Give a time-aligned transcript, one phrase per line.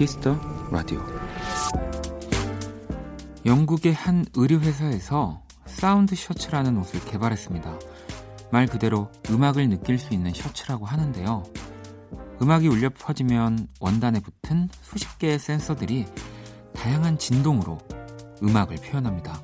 [0.00, 0.34] 키스 더
[0.70, 0.98] 라디오
[3.44, 7.78] 영국의 한 의류회사에서 사운드 셔츠라는 옷을 개발했습니다.
[8.50, 11.42] 말 그대로 음악을 느낄 수 있는 셔츠라고 하는데요.
[12.40, 16.06] 음악이 울려 퍼지면 원단에 붙은 수십 개의 센서들이
[16.74, 17.76] 다양한 진동으로
[18.42, 19.38] 음악을 표현합니다.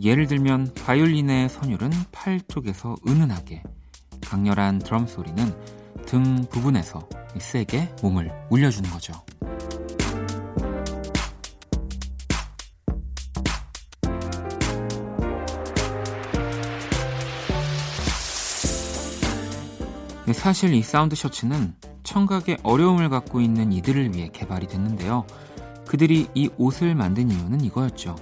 [0.00, 3.64] 예를 들면 바이올린의 선율은 팔 쪽에서 은은하게,
[4.20, 5.52] 강렬한 드럼 소리는
[6.06, 7.08] 등 부분에서
[7.40, 9.12] 세게 몸을 울려주는 거죠.
[20.38, 21.74] 사실 이 사운드 셔츠는
[22.04, 25.26] 청각에 어려움을 갖고 있는 이들을 위해 개발이 됐는데요.
[25.84, 28.14] 그들이 이 옷을 만든 이유는 이거였죠.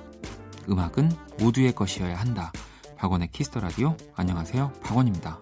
[0.68, 2.52] 음악은 모두의 것이어야 한다.
[2.96, 3.94] 박원의 키스터 라디오.
[4.14, 4.72] 안녕하세요.
[4.82, 5.38] 박원입니다.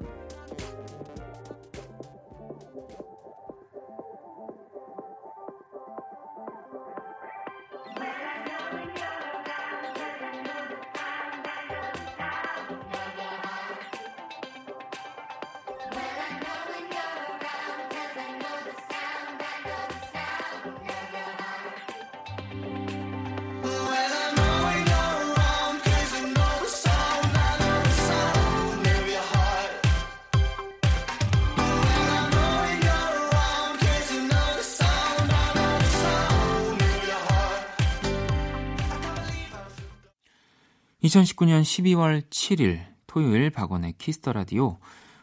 [41.15, 44.79] 2019년 12월 7일 토요일 박원의 키스 더 라디오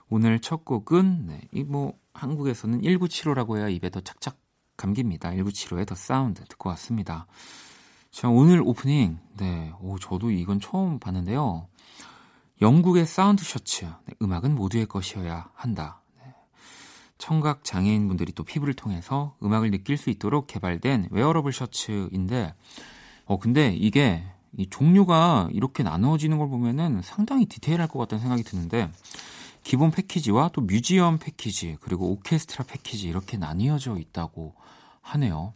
[0.10, 4.38] 오늘 첫 곡은 네, 이뭐 한국에서는 1975라고 해야 입에 더 착착
[4.78, 5.32] 감깁니다.
[5.32, 7.28] 1975의 The Sound 듣고 왔습니다.
[8.10, 11.68] 자, 오늘 오프닝 네, 오 저도 이건 처음 봤는데요.
[12.62, 16.02] 영국의 사운드 셔츠 네, 음악은 모두의 것이어야 한다.
[16.24, 16.34] 네.
[17.18, 22.56] 청각 장애인 분들이 또 피부를 통해서 음악을 느낄 수 있도록 개발된 웨어러블 셔츠인데
[23.26, 24.24] 어 근데 이게
[24.58, 28.92] 이 종류가 이렇게 나누어지는 걸 보면은 상당히 디테일할 것 같다는 생각이 드는데
[29.64, 34.56] 기본 패키지와 또 뮤지엄 패키지 그리고 오케스트라 패키지 이렇게 나뉘어져 있다고
[35.02, 35.54] 하네요.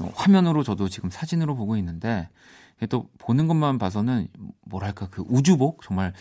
[0.00, 2.28] 어, 화면으로 저도 지금 사진으로 보고 있는데
[2.88, 4.28] 또 보는 것만 봐서는
[4.62, 6.12] 뭐랄까 그 우주복 정말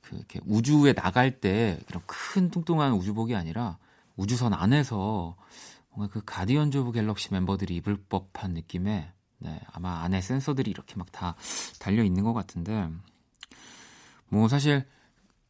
[0.00, 3.78] 그 이렇게 우주에 나갈 때 그런 큰 뚱뚱한 우주복이 아니라
[4.16, 5.36] 우주선 안에서
[5.90, 9.10] 뭔가 그 Guardians of Galaxy 멤버들이 입을 법한 느낌의
[9.40, 11.34] 네, 아마 안에 센서들이 이렇게 막 다
[11.80, 12.88] 달려 있는 것 같은데
[14.28, 14.86] 뭐 사실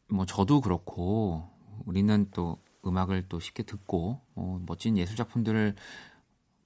[0.09, 1.49] 뭐 저도 그렇고
[1.85, 5.75] 우리는 또 음악을 또 쉽게 듣고 어, 멋진 예술 작품들을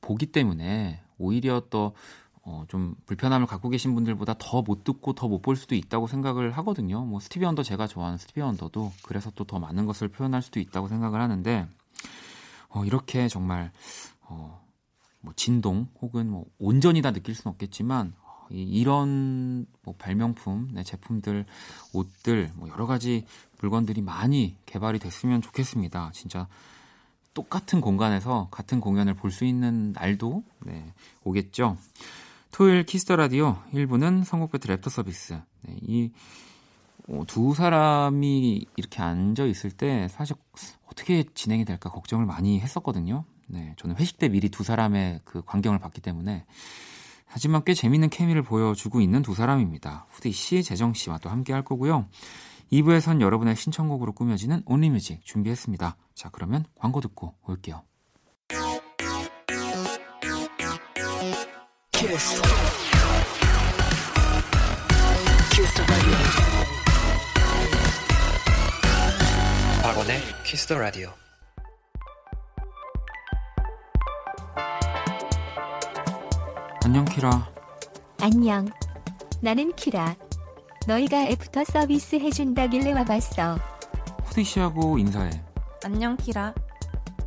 [0.00, 1.94] 보기 때문에 오히려 또
[2.42, 6.52] 어, 좀 불편함을 갖고 계신 분들보다 더 못 듣고 더 못 볼 수도 있다고 생각을
[6.58, 7.04] 하거든요.
[7.04, 10.88] 뭐 스티비 원더 제가 좋아하는 스티비 원더도 그래서 또 더 많은 것을 표현할 수도 있다고
[10.88, 11.66] 생각을 하는데
[12.68, 13.72] 어, 이렇게 정말
[14.22, 14.63] 어,
[15.24, 21.46] 뭐 진동 혹은 뭐 온전히 다 느낄 수는 없겠지만 어, 이런 뭐 발명품, 네, 제품들,
[21.92, 23.24] 옷들, 뭐 여러 가지
[23.60, 26.10] 물건들이 많이 개발이 됐으면 좋겠습니다.
[26.12, 26.46] 진짜
[27.32, 30.92] 똑같은 공간에서 같은 공연을 볼 수 있는 날도 네,
[31.24, 31.76] 오겠죠.
[32.52, 35.40] 토요일 키스 더 라디오 1부는 선곡 배틀 랩터 서비스.
[35.62, 40.36] 네, 이 두 어, 사람이 이렇게 앉아 있을 때 사실
[40.86, 43.24] 어떻게 진행이 될까 걱정을 많이 했었거든요.
[43.48, 46.44] 네, 저는 회식 때 미리 두 사람의 그 광경을 봤기 때문에
[47.26, 50.06] 하지만 꽤 재밌는 케미를 보여주고 있는 두 사람입니다.
[50.10, 52.06] 후디 씨, 재정 씨와 또 함께 할 거고요.
[52.72, 55.96] 2부에선 여러분의 신청곡으로 꾸며지는 Only Music 준비했습니다.
[56.14, 57.82] 자, 그러면 광고 듣고 올게요.
[61.92, 62.42] 키스.
[65.50, 65.84] 키스
[69.82, 71.23] 박원의 Kiss the Radio.
[76.84, 77.48] 안녕 키라.
[78.20, 78.68] 안녕.
[79.40, 80.14] 나는 키라.
[80.86, 83.58] 너희가 애프터 서비스 해준다길래 와봤어.
[84.24, 85.30] 후디 씨하고 인사해.
[85.82, 86.54] 안녕 키라.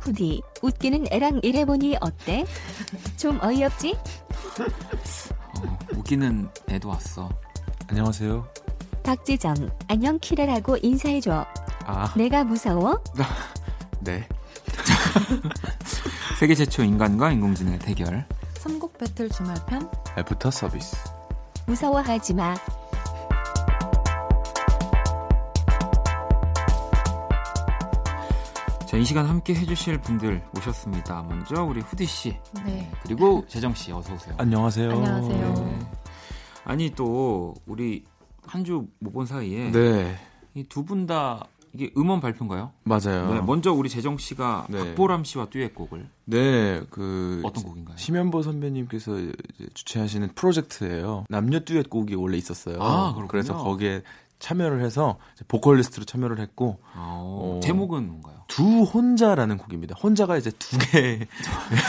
[0.00, 2.44] 후디, 웃기는 애랑 일해보니 어때?
[3.16, 3.96] 좀 어이없지?
[5.58, 7.28] 어, 웃기는 애도 왔어.
[7.88, 8.46] 안녕하세요.
[9.02, 9.54] 박재정,
[9.88, 11.44] 안녕 키라라고 인사해줘.
[11.84, 12.14] 아.
[12.16, 13.02] 내가 무서워?
[14.00, 14.26] 네.
[16.38, 18.24] 세계 최초 인간과 인공지능의 대결.
[18.58, 20.96] 선곡 배틀 주말편 애프터 서비스
[21.66, 22.54] 무서워하지 마.
[28.86, 31.22] 자, 이 시간 함께 해주실 분들 오셨습니다.
[31.24, 32.90] 먼저 우리 후디 씨, 네.
[33.02, 34.34] 그리고 재정 씨 어서 오세요.
[34.38, 34.90] 안녕하세요.
[34.90, 35.54] 안녕하세요.
[35.54, 35.78] 네.
[36.64, 38.04] 아니 또 우리
[38.46, 40.16] 한 주 못 본 사이에 네.
[40.54, 42.72] 이두 분 다 이게 음원 발표인가요?
[42.84, 43.34] 맞아요.
[43.34, 44.78] 네, 먼저 우리 재정 씨가 네.
[44.78, 47.96] 박보람 씨와 듀엣곡을 네, 그 어떤 곡인가요?
[47.96, 49.16] 심현보 선배님께서
[49.74, 51.24] 주최하시는 프로젝트예요.
[51.28, 52.78] 남녀 듀엣곡이 원래 있었어요.
[52.80, 54.02] 아, 그래서 거기에
[54.38, 55.18] 참여를 해서
[55.48, 58.38] 보컬리스트로 참여를 했고 어, 제목은 뭔가요?
[58.46, 59.94] 두 혼자라는 곡입니다.
[60.00, 61.26] 혼자가 이제 두 개.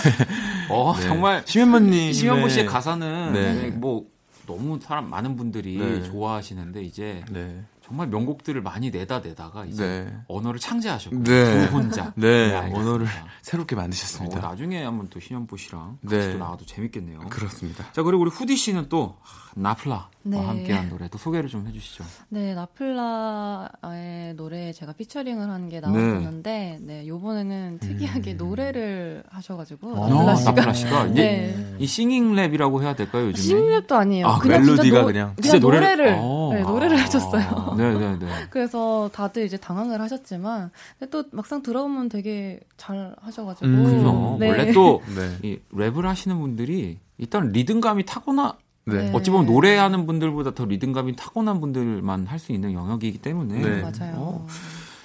[0.70, 1.04] 어 네.
[1.04, 3.70] 정말 심현보님 심현보 씨의 가사는 네.
[3.70, 4.06] 뭐
[4.46, 6.04] 너무 사람 많은 분들이 네.
[6.04, 7.64] 좋아하시는데 이제 네.
[7.90, 10.18] 정말 명곡들을 많이 내다 내다가 이제 네.
[10.28, 11.68] 언어를 창제하셨고 네.
[11.68, 13.08] 두 혼자 네, 네 언어를
[13.42, 14.38] 새롭게 만드셨습니다.
[14.38, 16.34] 어, 나중에 한번 또 신현보 씨랑 같이 네.
[16.34, 17.20] 또 나와도 재밌겠네요.
[17.30, 17.92] 그렇습니다.
[17.92, 19.18] 자 그리고 우리 후디 씨는 또
[19.56, 20.38] 나플라와 네.
[20.46, 22.04] 함께한 노래 또 소개를 좀 해주시죠.
[22.30, 28.38] 네, 나플라의 노래 제가 피처링을 한 게 나왔었는데, 네, 요번에는 특이하게 음.
[28.38, 31.76] 노래를 하셔가지고 아, 나플라 씨가, 나플라 씨가 이제 네.
[31.80, 33.44] 이 singing 랩이라고 해야 될까요 요즘에?
[33.46, 34.28] singing 랩도 아니에요.
[34.28, 36.50] 아, 그냥 멜로디가 그냥 진짜 노래를 노래를, 아.
[36.56, 37.02] 네, 노래를 아.
[37.02, 37.76] 해줬어요.
[37.80, 38.28] 네, 네, 네.
[38.50, 40.72] 그래서 다들 이제 당황을 하셨지만,
[41.12, 43.66] 또 막상 들어보면 되게 잘 하셔가지고.
[43.68, 44.38] 음, 그죠.
[44.40, 44.50] 네.
[44.50, 45.02] 원래 또
[45.44, 49.12] 이 랩을 하시는 분들이 일단 리듬감이 타고나 네.
[49.14, 53.82] 어찌 보면 노래하는 분들보다 더 리듬감이 타고난 분들만 할 수 있는 영역이기 때문에 네.
[53.82, 54.14] 맞아요.
[54.18, 54.48] 어,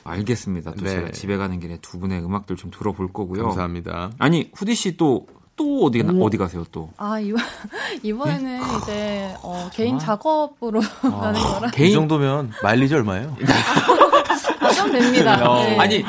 [0.05, 0.73] 알겠습니다.
[0.75, 0.91] 또 네.
[0.91, 3.43] 제가 집에 가는 길에 두 분의 음악들 좀 들어볼 거고요.
[3.45, 4.13] 감사합니다.
[4.19, 6.25] 아니 후디 씨 또 또 어디 오.
[6.25, 6.91] 어디 가세요 또?
[6.97, 7.43] 아 이번
[8.03, 8.77] 이번에는 네?
[8.83, 11.71] 이제 어, 개인 작업으로 아, 가는 거라.
[11.71, 13.37] 개인 이 정도면 마일리지 얼마예요?
[14.75, 15.49] 좀 됩니다.
[15.49, 15.79] 어, 네.
[15.79, 16.05] 아니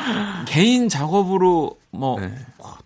[0.46, 2.20] 개인 작업으로 뭐.
[2.20, 2.34] 네.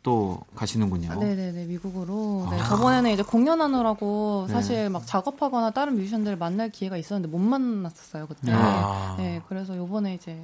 [0.02, 1.14] 또 가시는군요.
[1.20, 2.48] 네네네 미국으로.
[2.50, 2.64] 네, 아.
[2.64, 4.54] 저번에는 이제 공연하느라고 네.
[4.54, 8.52] 사실 막 작업하거나 다른 뮤지션들을 만날 기회가 있었는데 못 만났었어요 그때.
[8.54, 9.14] 아.
[9.18, 10.38] 네 그래서 요번에 이제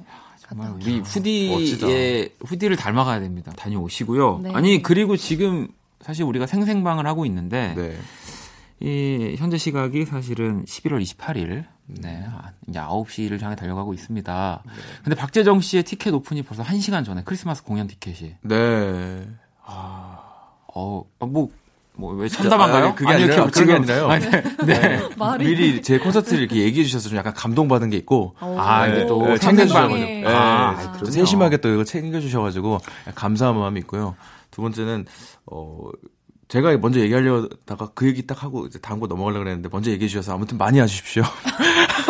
[0.47, 3.51] 정말 우리 후디의 후디를 닮아가야 됩니다.
[3.55, 4.39] 다녀오시고요.
[4.43, 4.51] 네.
[4.53, 5.67] 아니 그리고 지금
[6.01, 7.97] 사실 우리가 생생방을 하고 있는데 네.
[8.79, 14.63] 이 현재 시각이 사실은 11월 28일 네, 아, 이제 9시를 향해 달려가고 있습니다.
[14.65, 14.71] 네.
[15.03, 18.35] 근데 박재정 씨의 티켓 오픈이 벌써 1시간 전에 크리스마스 공연 티켓이.
[18.41, 19.27] 네.
[19.63, 20.19] 아,
[20.75, 21.49] 어, 뭐,
[21.93, 22.85] 뭐, 왜 참담한가요?
[22.85, 24.07] 아니, 그게 아니, 아니라, 그게 아니라요.
[24.09, 24.41] 아니, 네.
[24.65, 25.09] 네.
[25.39, 28.35] 미리 제 콘서트를 이렇게 얘기해 주셔서 좀 약간 감동받은 게 있고.
[28.39, 30.23] 아, 이게 또 네, 챙겨 주셔 네.
[30.25, 31.09] 아, 네.
[31.09, 32.79] 세심하게 또 이거 챙겨 주셔 가지고
[33.15, 34.15] 감사한 마음이 있고요.
[34.57, 35.05] 두 번째는,
[35.45, 35.77] 어,
[36.47, 40.33] 제가 먼저 얘기하려다가 그 얘기 딱 하고 이제 다음 거 넘어가려고 그랬는데 먼저 얘기해 주셔서
[40.33, 41.21] 아무튼 많이 와주십시오.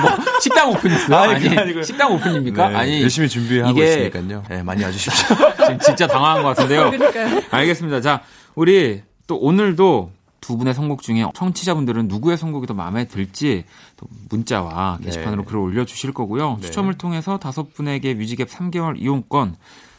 [0.00, 0.10] 뭐,
[0.40, 1.16] 식당 오픈했어요?
[1.16, 2.70] 아니, 아니 식당 오픈입니까?
[2.70, 4.08] 네, 아니 열심히 준비하고 이게...
[4.08, 4.42] 있으니까요.
[4.48, 5.36] 네, 많이 와주십시오.
[5.62, 6.90] 지금 진짜 당황한 것 같은데요.
[6.90, 7.42] 그러니까요.
[7.52, 8.00] 알겠습니다.
[8.00, 8.22] 자,
[8.56, 10.10] 우리 또 오늘도
[10.40, 13.64] 두 분의 선곡 중에 청취자분들은 누구의 선곡이 더 마음에 들지
[13.96, 15.46] 또 문자와 게시판으로 네.
[15.46, 16.56] 글을 올려주실 거고요.
[16.60, 16.66] 네.
[16.66, 19.54] 추첨을 통해서 다섯 분에게 뮤직앱 3개월 이용권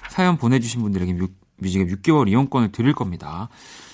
[0.09, 1.13] 사연 보내주신 분들에게
[1.57, 3.49] 뮤직앱 6개월 이용권을 드릴 겁니다.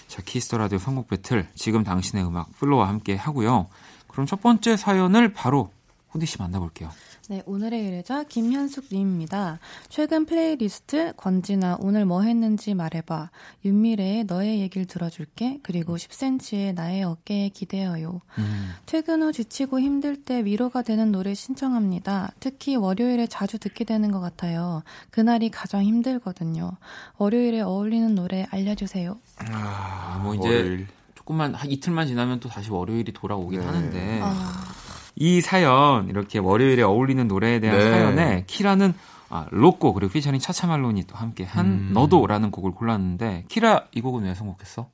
[0.07, 3.67] 자, Kiss the Radio 선곡 배틀 지금 당신의 음악 플로와 함께 하고요.
[4.07, 5.71] 그럼 첫 번째 사연을 바로
[6.09, 6.89] 후디 씨 만나볼게요.
[7.29, 9.59] 네, 오늘의 의뢰자 김현숙 님입니다.
[9.87, 13.29] 최근 플레이리스트 권진아 오늘 뭐 했는지 말해봐.
[13.63, 15.59] 윤미래의 너의 얘기를 들어줄게.
[15.63, 18.19] 그리고 10cm의 나의 어깨에 기대어요.
[18.39, 18.71] 음.
[18.85, 22.33] 퇴근 후 지치고 힘들 때 위로가 되는 노래 신청합니다.
[22.41, 24.83] 특히 월요일에 자주 듣게 되는 것 같아요.
[25.09, 26.73] 그날이 가장 힘들거든요.
[27.19, 29.17] 월요일에 어울리는 노래 알려주세요.
[29.49, 30.87] 아, 뭐 이제 월요일.
[31.15, 33.65] 조금만 한 이틀만 지나면 또 다시 월요일이 돌아오긴 네.
[33.65, 34.19] 하는데.
[34.21, 34.82] 아.
[35.15, 37.89] 이 사연 이렇게 월요일에 어울리는 노래에 대한 네.
[37.89, 38.93] 사연에 키라는
[39.29, 41.89] 아, 로꼬 그리고 피처링 차차말론이 또 함께 한 음.
[41.93, 44.89] 너도라는 곡을 골랐는데 키라 이 곡은 왜 선곡했어?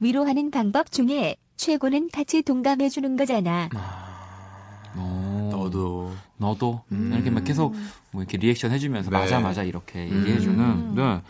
[0.00, 3.68] 위로하는 방법 중에 최고는 같이 동감해 주는 거잖아.
[3.74, 7.10] 아, 어, 너도 너도 음.
[7.12, 7.74] 이렇게 막 계속
[8.10, 9.18] 뭐 이렇게 리액션 해주면서 네.
[9.18, 10.58] 맞아 맞아 이렇게 얘기해주는.
[10.58, 10.94] 음.
[10.96, 11.20] 네.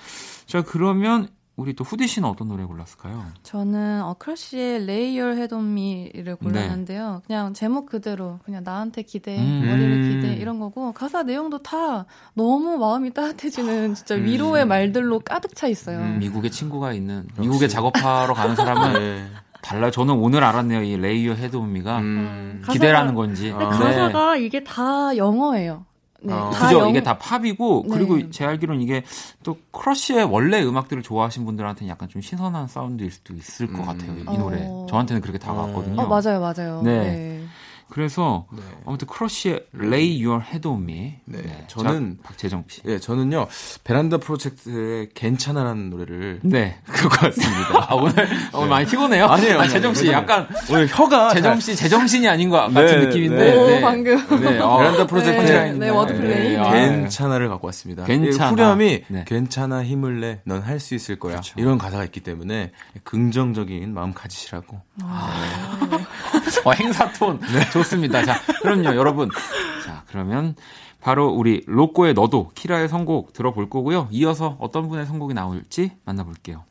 [0.47, 3.21] 자 그러면 우리 또 후디 씨는 어떤 노래 골랐을까요?
[3.43, 7.15] 저는 어 크러쉬의 Lay Your Head on Me를 골랐는데요.
[7.15, 7.21] 네.
[7.27, 9.65] 그냥 제목 그대로 그냥 나한테 기대, 음.
[9.67, 14.25] 머리를 기대 이런 거고 가사 내용도 다 너무 마음이 따뜻해지는 진짜 음.
[14.25, 15.99] 위로의 말들로 가득 차 있어요.
[15.99, 17.41] 음, 미국에 친구가 있는 역시.
[17.41, 19.27] 미국에 작업하러 가는 사람은 네.
[19.61, 19.91] 달라요.
[19.91, 20.83] 저는 오늘 알았네요.
[20.85, 22.63] 이 Lay Your Head on Me가 음.
[22.71, 23.53] 기대라는 건지.
[23.53, 23.59] 아.
[23.59, 25.87] 가사가 이게 다 영어예요.
[26.21, 26.51] 네, 어.
[26.51, 26.81] 그죠?
[26.81, 26.91] 영...
[26.91, 27.95] 이게 다 팝이고 네.
[27.95, 29.05] 그리고 제 알기로는 이게
[29.43, 33.87] 또 크러쉬의 원래 음악들을 좋아하신 분들한테는 약간 좀 신선한 사운드일 수도 있을 것 음.
[33.87, 34.19] 같아요.
[34.19, 34.67] 이 노래.
[34.69, 34.87] 어...
[34.89, 36.03] 저한테는 그렇게 다가왔거든요.
[36.03, 36.83] 어, 맞아요, 맞아요.
[36.83, 37.01] 네.
[37.01, 37.45] 네.
[37.91, 38.63] 그래서 네.
[38.87, 41.15] 아무튼 크러쉬의 Lay Your Head on Me.
[41.25, 41.43] 네.
[41.43, 41.65] 네.
[41.69, 42.83] 저는 자, 박재정 씨.
[42.83, 43.47] 네, 저는요.
[43.85, 46.79] 베란다 프로젝트의 괜찮아라는 노래를 네.
[46.87, 47.87] 그거 같습니다.
[47.91, 48.29] 아, 오늘 네.
[48.53, 49.27] 오늘 많이 피곤해요?
[49.27, 49.61] 아니에요.
[49.61, 53.55] 아, 재정 씨 약간 오늘 혀가 재정 씨 제정신이 아닌 것 같은 네, 느낌인데.
[53.57, 53.81] 오, 네.
[53.81, 54.17] 방금.
[54.41, 54.59] 네.
[54.59, 56.57] 어, 베란다 프로젝트의 네, 워드플레이.
[56.59, 58.05] 아, 괜찮아를 갖고 왔습니다.
[58.05, 58.51] 괜찮아.
[58.51, 60.41] 후렴이 괜찮아 힘을 내.
[60.45, 61.33] 넌 할 수 있을 거야.
[61.33, 61.55] 그렇죠.
[61.59, 62.71] 이런 가사가 있기 때문에
[63.03, 64.81] 긍정적인 마음 가지시라고.
[65.03, 65.99] 아.
[66.65, 67.41] 어, 행사 톤.
[67.79, 67.83] 네.
[67.83, 68.25] 좋습니다.
[68.25, 69.31] 자, 그럼요, 여러분.
[69.85, 70.57] 자, 그러면
[71.01, 74.09] 바로 우리 로꼬의 너도 키라의 선곡 들어볼 거고요.
[74.11, 76.65] 이어서 어떤 분의 선곡이 나올지 만나볼게요.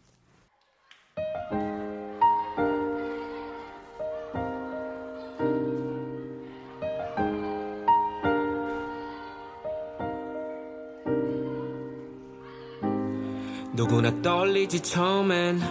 [13.73, 15.61] 누구나 떨리지 처음엔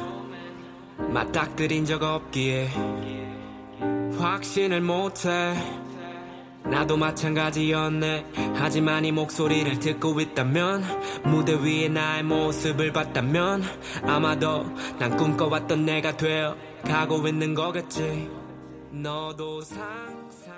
[1.13, 3.26] 맞닥뜨린 적 없기에
[4.19, 5.55] 확신을 못해.
[6.65, 8.27] 나도 마찬가지였네.
[8.57, 10.83] 하지만 이 목소리를 듣고 있다면
[11.25, 13.63] 무대 위에 나의 모습을 봤다면
[14.03, 14.65] 아마도
[14.99, 18.29] 난 꿈꿔왔던 내가 되어 가고 있는 거겠지.
[18.91, 20.57] 너도 상상.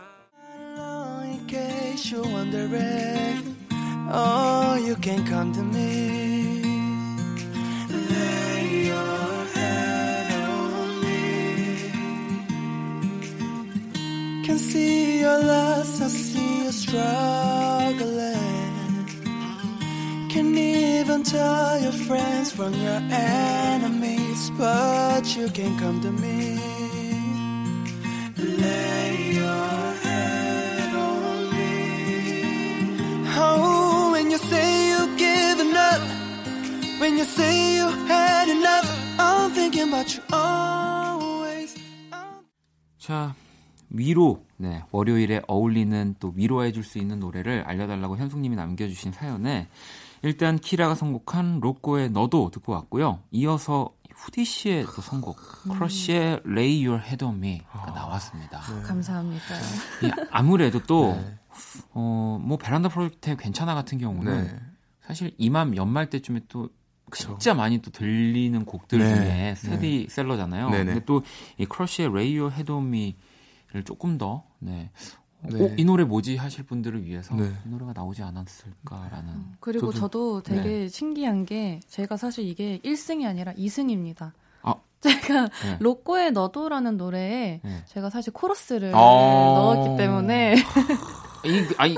[4.10, 6.62] Oh you can come to me
[14.48, 18.08] Can see your loss, I see you struggling.
[20.30, 26.58] Can even tell your friends from your enemies But you can come to me.
[28.38, 33.26] Lay your head on me.
[33.36, 36.00] Oh, when you say you've given up
[37.00, 38.88] When you say you had enough
[39.18, 41.76] I'm thinking about you always.
[42.98, 43.34] 자,
[43.90, 49.68] 위로, 네, 월요일에 어울리는 또 위로해 줄 수 있는 노래를 알려달라고 현숙님이 남겨주신 사연에
[50.22, 53.20] 일단 키라가 선곡한 로꼬의 너도 듣고 왔고요.
[53.30, 55.72] 이어서 후디 씨의 또 선곡 음.
[55.74, 58.60] 크러쉬의 Lay Your Head on Me가 아, 나왔습니다.
[58.60, 58.82] 네.
[58.82, 59.44] 감사합니다.
[60.30, 61.38] 아무래도 또 네.
[61.92, 64.56] 어, 뭐 베란다 프로젝트 괜찮아 같은 경우는 네.
[65.00, 66.68] 사실 이맘 연말 때쯤에 또
[67.12, 69.14] 진짜 많이 또 들리는 곡들 네.
[69.14, 70.68] 중에 스테디 셀러잖아요.
[70.70, 70.84] 네.
[70.84, 71.22] 근데 또
[71.58, 73.14] 이 크러쉬의 Lay Your Head on Me를
[73.84, 74.90] 조금 더 네.
[75.42, 75.64] 네.
[75.64, 77.52] 어, 이 노래 뭐지 하실 분들을 위해서 네.
[77.64, 79.28] 이 노래가 나오지 않았을까라는.
[79.28, 80.88] 음, 그리고 저도, 저도 되게 네.
[80.88, 84.32] 신기한 게 제가 사실 이게 1승이 아니라 2승입니다.
[84.62, 84.74] 아.
[85.00, 85.76] 제가 네.
[85.78, 87.84] 로꼬의 너도라는 노래에 네.
[87.86, 90.56] 제가 사실 코러스를 아~ 넣었기 때문에
[91.44, 91.94] 이 아니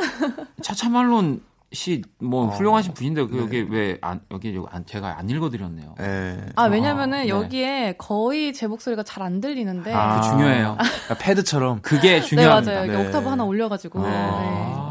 [0.61, 2.47] 차차말론 씨뭐 어.
[2.49, 3.43] 훌륭하신 분인데 그 네.
[3.43, 5.95] 여기 왜안 여기 안 제가 안 읽어드렸네요.
[5.99, 6.47] 네.
[6.57, 10.77] 아 왜냐면은 아, 여기에 거의 제 목소리가 잘 안 들리는데 아, 그 중요해요.
[10.79, 12.73] 그러니까 패드처럼 그게 중요합니다.
[12.73, 12.93] 네 맞아요.
[12.95, 14.03] 여기 옥타브 하나 올려가지고.
[14.03, 14.90] 네.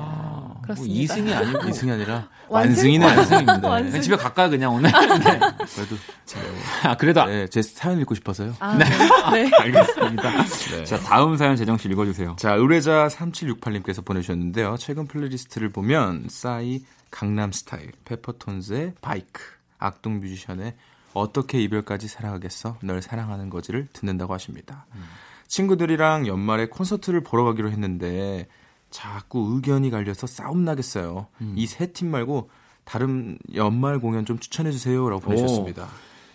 [0.74, 1.16] 그렇습니다.
[1.16, 3.68] 뭐 2승이 아니고 2승이 아니라 완승이네 완승입니다.
[3.68, 4.02] 완승.
[4.02, 4.92] 집에 갈까 그냥 오늘.
[4.92, 5.40] 네.
[5.76, 5.96] 그래도
[6.84, 8.56] 아 그래도 네, 제 사연 읽고 싶어서요.
[8.60, 8.86] 아, 네.
[9.34, 9.52] 네.
[9.60, 10.44] 알겠습니다.
[10.72, 10.84] 네.
[10.86, 12.36] 자 다음 사연 재정 씨 읽어 주세요.
[12.38, 14.76] 자 의뢰자 3768님께서 보내 주셨는데요.
[14.78, 19.42] 최근 플레이리스트를 보면 싸이 강남 스타일, 페퍼톤즈의 바이크,
[19.80, 20.76] 악동 뮤지션의
[21.14, 22.78] 어떻게 이별까지 사랑하겠어?
[22.84, 24.86] 널 사랑하는 거지를 듣는다고 하십니다.
[24.94, 25.04] 음.
[25.48, 28.48] 친구들이랑 연말에 콘서트를 보러 가기로 했는데
[28.90, 31.28] 자꾸 의견이 갈려서 싸움 나겠어요.
[31.42, 31.54] 음.
[31.56, 32.50] 이 세 팀 말고
[32.84, 35.88] 다른 연말 공연 좀 추천해 주세요라고 보내셨습니다.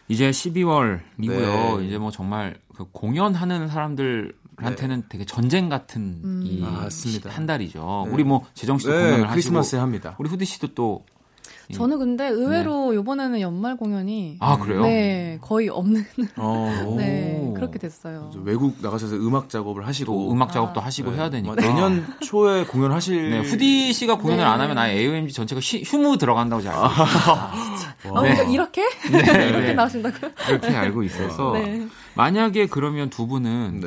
[0.09, 1.79] 이제 12월이고요.
[1.79, 1.87] 네.
[1.87, 5.07] 이제 뭐 정말 그 공연하는 사람들한테는 네.
[5.09, 6.43] 되게 전쟁 같은 음.
[6.45, 8.05] 이한 달이죠.
[8.07, 8.13] 네.
[8.13, 10.15] 우리 뭐 재정 씨도 네, 공연을 하시고 크리스마스에 합니다.
[10.19, 11.14] 우리 후디 씨도 또 예.
[11.73, 12.99] 저는 근데 의외로 네.
[12.99, 14.83] 이번에는 연말 공연이 아 그래요?
[14.83, 16.05] 네 거의 없는
[16.37, 16.95] 어.
[16.99, 18.31] 네 그렇게 됐어요.
[18.45, 20.85] 외국 나가셔서 음악 작업을 하시고 음악 작업도 아.
[20.85, 21.17] 하시고 네.
[21.19, 24.49] 해야 되니까 내년 초에 공연하실 네, 후디 씨가 공연을 네.
[24.49, 26.85] 안 하면 아예 AOMG 전체가 쉬, 휴무 들어간다고 잘 알고
[27.75, 28.17] 있어요.
[28.17, 28.53] 아, 네.
[28.53, 29.49] 이렇게 네.
[29.49, 30.31] 이렇게 나오신다고요?
[30.49, 31.87] 이렇게 알고 있어서 네.
[32.15, 33.81] 만약에 그러면 두 분은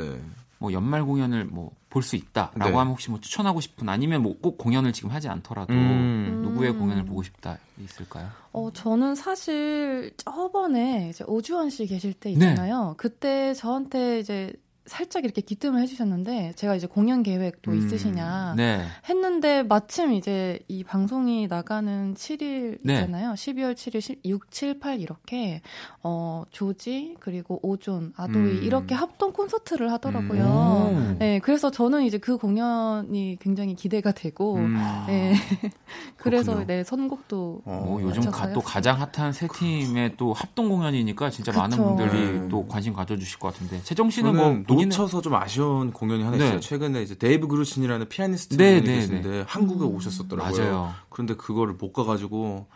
[0.60, 2.75] 뭐 연말 공연을 뭐 볼 수 있다라고 네.
[2.75, 6.41] 하면 혹시 뭐 추천하고 싶은 아니면 뭐 꼭 공연을 지금 하지 않더라도 음.
[6.44, 8.29] 누구의 공연을 보고 싶다 있을까요?
[8.51, 12.89] 어 저는 사실 저번에 이제 오주원 씨 계실 때 있잖아요.
[12.89, 12.94] 네.
[12.98, 14.53] 그때 저한테 이제
[14.88, 18.82] 살짝 이렇게 기뜸을 해주셨는데 제가 이제 공연 계획도 음, 있으시냐 네.
[19.08, 23.34] 했는데 마침 이제 이 방송이 나가는 7일 있잖아요.
[23.34, 23.36] 네.
[23.36, 25.62] 12월 7일 6, 7, 8 이렇게
[26.01, 28.63] 어 조지 그리고 오존 아도이 음.
[28.63, 30.89] 이렇게 합동 콘서트를 하더라고요.
[30.94, 31.15] 음.
[31.20, 34.77] 네, 그래서 저는 이제 그 공연이 굉장히 기대가 되고 음.
[35.08, 35.34] 네.
[36.17, 41.51] 그래서 네 선곡도 어, 요즘 가, 또 가장 핫한 세 팀의 또 합동 공연이니까 진짜
[41.51, 41.62] 그쵸.
[41.62, 42.48] 많은 분들이 네.
[42.50, 46.52] 또 관심 가져주실 것 같은데 재정 씨는 뭐 놓쳐서 좀 아쉬운 공연이 하나 있어요.
[46.52, 46.60] 네.
[46.60, 49.44] 최근에 이제 데이브 그루신이라는 피아니스트 네, 분이 네, 계신데 네.
[49.48, 49.96] 한국에 음.
[49.96, 50.64] 오셨었더라고요.
[50.64, 50.94] 맞아요.
[51.10, 52.68] 그런데 그거를 못 가가지고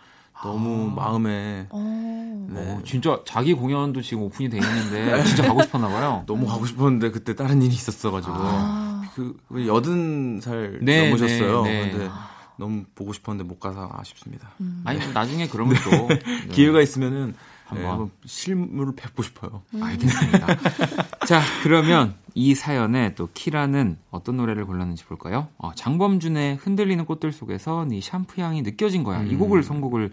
[0.44, 1.04] 너무 아.
[1.04, 2.48] 마음에 어.
[2.50, 2.60] 네.
[2.60, 6.24] 어, 진짜 자기 공연도 지금 오픈이 돼 있는데 진짜 가고 싶었나 봐요.
[6.28, 9.04] 너무 가고 싶었는데 그때 다른 일이 있었어가지고 아.
[9.16, 11.64] 그 여든 살 네, 넘으셨어요.
[11.64, 11.92] 네, 네.
[11.92, 12.10] 근데
[12.58, 14.52] 너무 보고 싶었는데 못 가서 아쉽습니다.
[14.62, 14.82] 음.
[14.86, 16.20] 아니 나중에 그러면 또 네.
[16.52, 17.36] 기회가 있으면은
[17.72, 19.62] 한번 네, 실물을 뵙고 싶어요.
[19.74, 19.84] 음.
[19.84, 20.48] 알겠습니다.
[21.28, 25.48] 자 그러면 이 사연에 또 키라는 어떤 노래를 골랐는지 볼까요?
[25.58, 29.22] 어, 장범준의 흔들리는 꽃들 속에서 네 샴푸 향이 느껴진 거야.
[29.22, 29.32] 음.
[29.32, 30.12] 이 곡을 선곡을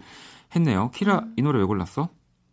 [0.55, 0.91] 했네요.
[0.93, 2.09] 키라 이 노래 왜 골랐어?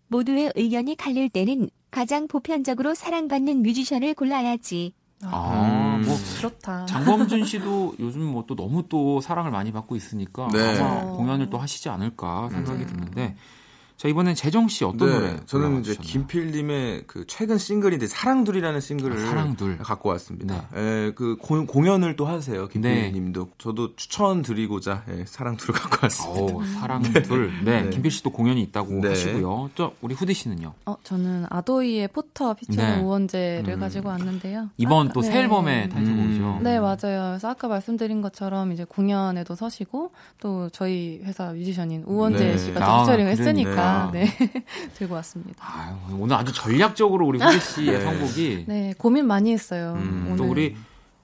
[0.09, 4.93] 모두의 의견이 갈릴 때는 가장 보편적으로 사랑받는 뮤지션을 골라야지.
[5.25, 6.05] 아, 음.
[6.07, 6.85] 뭐 그렇다.
[6.85, 10.79] 장범준 씨도 요즘 뭐 또 너무 또 사랑을 많이 받고 있으니까 네.
[10.79, 12.87] 아마 공연을 또 하시지 않을까 생각이 음.
[12.87, 13.37] 드는데
[13.97, 15.37] 자 이번엔 재정 씨 어떤 네, 노래?
[15.47, 19.79] 저는 이제 김필님의 그 최근 싱글인데 사랑둘이라는 싱글을 아, 사랑둘.
[19.79, 20.69] 갖고 왔습니다.
[20.75, 20.81] 네.
[21.07, 23.45] 예, 그 고, 공연을 또 하세요 김필님도.
[23.45, 23.51] 네.
[23.57, 26.55] 저도 추천드리고자 예, 사랑둘을 갖고 왔습니다.
[26.57, 27.53] 오, 사랑둘.
[27.65, 27.91] 네, 네.
[27.91, 29.09] 김필 씨도 공연이 있다고 네.
[29.09, 29.71] 하시고요.
[29.75, 30.75] 저 우리 후디 씨는요?
[30.85, 33.01] 어 저는 아도이의 Porter 피처링 네.
[33.01, 33.81] 우원재를 음.
[33.81, 34.69] 가지고 왔는데요.
[34.77, 35.41] 이번 아, 또 새 네.
[35.41, 36.45] 앨범의 타이틀곡이죠.
[36.59, 36.63] 음.
[36.63, 37.31] 네 맞아요.
[37.31, 43.31] 그래서 아까 말씀드린 것처럼 이제 공연에도 서시고 또 저희 회사 뮤지션인 우원재 씨가 아, 피처링을
[43.33, 43.86] 했으니까.
[44.13, 44.27] 네.
[44.95, 45.55] 들고 왔습니다.
[45.59, 48.05] 아유, 오늘 아주 전략적으로 우리 후디 씨의 네.
[48.05, 49.95] 선곡이 네, 고민 많이 했어요.
[49.97, 50.77] 음, 또 우리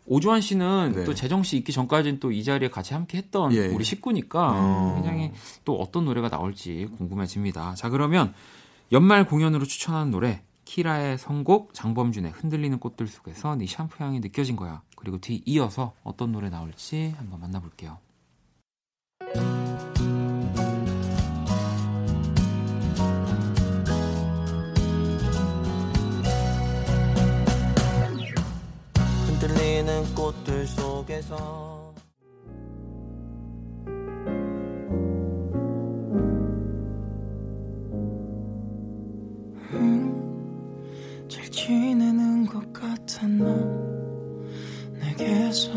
[0.06, 1.04] 오주환 씨는 네.
[1.04, 3.66] 또 재정 씨 있기 전까지는 또 이 자리에 같이 함께 했던 예, 예.
[3.68, 4.94] 우리 식구니까 어.
[4.96, 5.32] 굉장히
[5.64, 7.74] 또 어떤 노래가 나올지 궁금해집니다.
[7.76, 8.34] 자, 그러면
[8.90, 14.82] 연말 공연으로 추천하는 노래 키라의 선곡 장범준의 흔들리는 꽃들 속에서 네 샴푸 향이 느껴진 거야.
[14.96, 17.98] 그리고 뒤 이어서 어떤 노래 나올지 한번 만나볼게요.
[30.32, 31.94] 꽃들 속에서.
[39.74, 43.44] 음, 잘 지내는 것 같아 너.
[45.00, 45.70] 내게서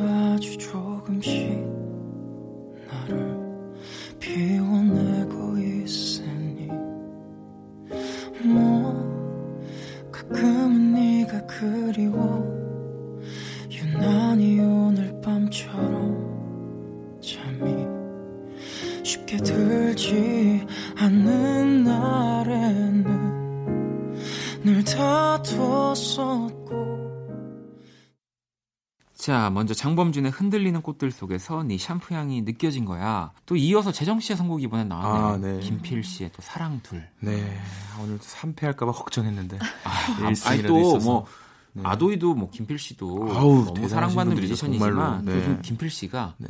[29.25, 33.31] 자, 먼저 장범준의 흔들리는 꽃들 속에서 네 샴푸 향이 느껴진 거야.
[33.47, 35.25] 또 이어서 재정 씨의 선곡 이번에 나왔네요.
[35.25, 35.59] 아, 네.
[35.61, 37.07] 김필 씨의 또 사랑 둘.
[37.21, 37.57] 네.
[37.99, 39.57] 오늘 3패할까봐 걱정했는데.
[39.83, 41.25] 아, 아니 또뭐
[41.73, 41.81] 네.
[41.83, 45.35] 아도이도 뭐 김필 씨도 아우, 너무 사랑받는 뮤지션이지만 네.
[45.35, 46.47] 요즘 김필 씨가 네.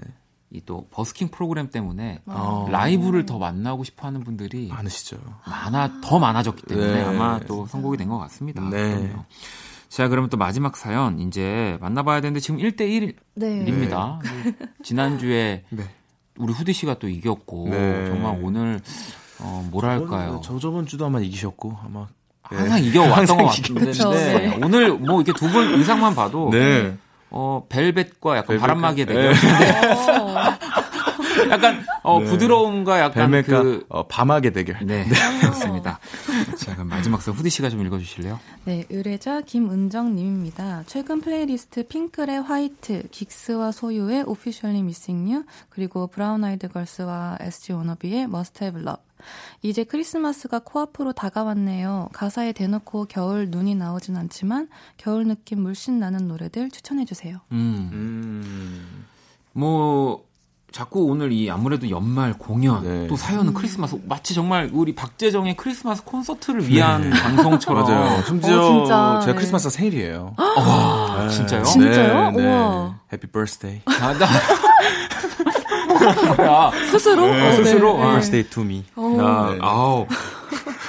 [0.56, 2.66] 이 또 버스킹 프로그램 때문에 아.
[2.70, 5.18] 라이브를 더 만나고 싶어 하는 분들이 많으시죠.
[5.48, 7.02] 많아 더 많아졌기 때문에 네.
[7.04, 8.62] 아마 또 선곡이 된 것 같습니다.
[8.70, 9.12] 네.
[9.90, 12.82] 자, 그러면 또 마지막 사연 이제 만나봐야 되는데 지금 1대
[13.38, 14.20] 1입니다.
[14.24, 14.56] 네.
[14.84, 15.84] 지난주에 네.
[16.38, 18.80] 우리 후디 씨가 또 이겼고 정말 오늘
[19.40, 20.42] 어 뭐랄까요?
[20.44, 22.08] 저 저번 주도 아마 이기셨고 아마
[22.52, 22.58] 네.
[22.58, 24.60] 항상 이겨왔던 것 같은데 네.
[24.64, 26.98] 오늘 뭐 이렇게 두 분 의상만 봐도 네.
[27.32, 28.62] 어 벨벳과 약간 벨벳.
[28.62, 29.34] 바람막이의 대결.
[31.52, 32.26] 약간 어 네.
[32.26, 34.78] 부드러움과 약간 벨벳과 그 어, 밤하게 대결.
[34.84, 35.06] 네,
[35.42, 36.00] 그렇습니다.
[36.76, 38.38] 자, 그럼 마지막 사연 후디 씨가 좀 읽어주실래요?
[38.66, 40.84] 네, 의뢰자 김은정님입니다.
[40.88, 48.28] 최근 플레이리스트 핑클의 White, 긱스와 소유의 Officially Missing You, 그리고 브라운 아이드 걸스와 SG 워너비의
[48.28, 49.06] Must Have Love.
[49.62, 52.10] 이제 크리스마스가 코앞으로 다가왔네요.
[52.12, 57.40] 가사에 대놓고 겨울 눈이 나오진 않지만 겨울 느낌 물씬 나는 노래들 추천해 주세요.
[57.54, 57.90] 음.
[57.94, 59.06] 음.
[59.54, 60.25] 뭐
[60.76, 63.08] 자꾸 오늘 이 아무래도 연말 공연 네.
[63.08, 67.10] 또 사연은 크리스마스 마치 정말 우리 박재정의 크리스마스 콘서트를 위한 네.
[67.16, 68.22] 방송처럼 맞아요.
[68.24, 68.86] 심지어 어,
[69.22, 69.34] 제가 네.
[69.36, 70.36] 크리스마스 생일이에요.
[70.38, 71.30] 와, 네.
[71.30, 71.64] 진짜요?
[71.64, 72.32] 진짜요?
[72.32, 73.00] 네, 와.
[73.14, 73.84] Happy birthday.
[73.86, 74.28] 아, 나...
[76.36, 76.72] 뭐야?
[76.92, 77.26] 스스로?
[77.26, 77.94] 네, 어, 스스로?
[77.94, 78.12] 네.
[78.12, 78.84] birthday to me.
[78.98, 79.60] 야, 네.
[79.62, 80.08] 아우.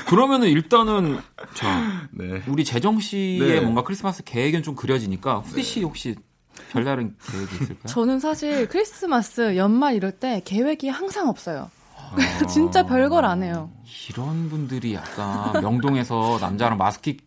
[0.09, 1.20] 그러면은 일단은
[1.55, 2.42] 자 네.
[2.49, 3.61] 우리 재정 씨의 네.
[3.61, 6.16] 뭔가 크리스마스 계획은 좀 그려지니까 후디 씨 혹시
[6.73, 7.87] 별다른 계획이 있을까요?
[7.87, 11.71] 저는 사실 크리스마스 연말 이럴 때 계획이 항상 없어요.
[11.97, 13.71] 아, 진짜 별걸 안 해요.
[14.09, 17.27] 이런 분들이 약간 명동에서 남자랑 마스크 끼고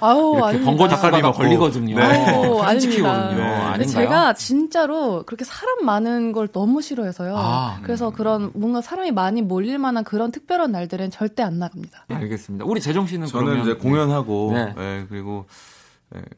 [0.00, 1.96] 아우, 이렇게 번거 작가리가 걸리거든요.
[1.96, 2.62] 네.
[2.62, 3.34] 아닙니다.
[3.34, 3.42] 네.
[3.42, 3.86] 아닌가요?
[3.88, 7.34] 제가 진짜로 그렇게 사람 많은 걸 너무 싫어해서요.
[7.36, 8.12] 아, 그래서 음.
[8.12, 12.04] 그런 뭔가 사람이 많이 몰릴 만한 그런 특별한 날들은 절대 안 나갑니다.
[12.08, 12.64] 네, 알겠습니다.
[12.64, 14.74] 우리 재정 씨는 저는 그러면 이제 공연하고 네.
[14.76, 15.81] 네, 그리고 네,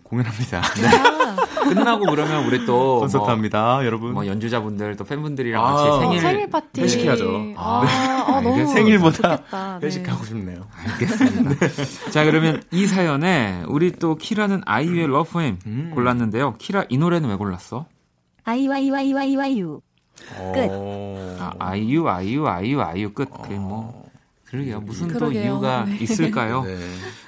[0.03, 0.61] 공연합니다.
[0.61, 0.87] 네.
[0.87, 1.37] 아.
[1.65, 4.13] 끝나고 그러면 우리 또 콘서트 뭐, 합니다, 여러분.
[4.13, 7.55] 뭐 연주자분들 또 팬분들이랑 아, 같이 생일 생일 파티 회식해야죠.
[7.57, 7.93] 아, 네.
[7.97, 9.79] 아, 너무 생일보다 좋겠다.
[9.81, 9.87] 네.
[9.87, 10.67] 회식하고 싶네요.
[10.77, 11.67] 알겠습니다.
[11.67, 11.69] 네.
[12.13, 15.91] 자 그러면 이 사연에 우리 또 키라는 아이유의 러브엠 음.
[15.95, 16.55] 골랐는데요.
[16.59, 17.87] 키라 이 노래는 왜 골랐어?
[18.45, 19.81] 아이와이와이와이와유.
[20.55, 20.71] 끝.
[21.41, 23.31] 아, 아이유, 아이유, 아이유, 아이유 끝.
[23.31, 24.04] 그게 뭐.
[24.47, 24.81] 그러게요.
[24.81, 25.43] 무슨 그러게요.
[25.43, 25.99] 또 이유가 네.
[26.01, 26.63] 있을까요?
[26.63, 26.79] 네.